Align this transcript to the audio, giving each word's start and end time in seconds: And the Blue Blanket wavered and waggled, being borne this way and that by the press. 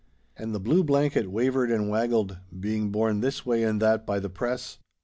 And 0.35 0.55
the 0.55 0.59
Blue 0.59 0.83
Blanket 0.83 1.29
wavered 1.29 1.69
and 1.69 1.87
waggled, 1.87 2.39
being 2.59 2.89
borne 2.91 3.19
this 3.21 3.45
way 3.45 3.61
and 3.61 3.79
that 3.83 4.03
by 4.03 4.17
the 4.19 4.31
press. 4.31 4.79